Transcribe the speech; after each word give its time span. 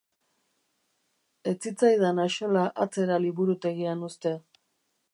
Ez 1.51 1.53
zitzaidan 1.67 2.23
axola 2.25 2.65
atzera 2.87 3.23
liburutegian 3.29 4.05
uztea. 4.13 4.43